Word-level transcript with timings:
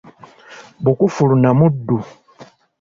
Bukufuula 0.83 1.35
na 1.43 1.51
muddu. 1.59 1.97